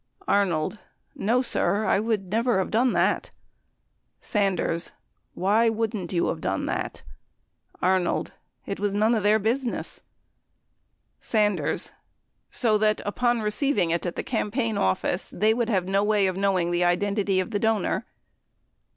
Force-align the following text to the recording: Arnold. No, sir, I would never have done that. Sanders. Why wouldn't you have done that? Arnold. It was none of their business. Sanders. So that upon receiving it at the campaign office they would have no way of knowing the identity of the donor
Arnold. 0.27 0.79
No, 1.13 1.43
sir, 1.43 1.85
I 1.85 1.99
would 1.99 2.31
never 2.31 2.57
have 2.57 2.71
done 2.71 2.93
that. 2.93 3.29
Sanders. 4.19 4.93
Why 5.35 5.69
wouldn't 5.69 6.11
you 6.11 6.25
have 6.29 6.41
done 6.41 6.65
that? 6.65 7.03
Arnold. 7.83 8.31
It 8.65 8.79
was 8.79 8.95
none 8.95 9.13
of 9.13 9.21
their 9.21 9.37
business. 9.37 10.01
Sanders. 11.19 11.91
So 12.49 12.79
that 12.79 12.99
upon 13.05 13.41
receiving 13.43 13.91
it 13.91 14.07
at 14.07 14.15
the 14.15 14.23
campaign 14.23 14.75
office 14.75 15.29
they 15.29 15.53
would 15.53 15.69
have 15.69 15.87
no 15.87 16.03
way 16.03 16.25
of 16.25 16.35
knowing 16.35 16.71
the 16.71 16.83
identity 16.83 17.39
of 17.39 17.51
the 17.51 17.59
donor 17.59 18.07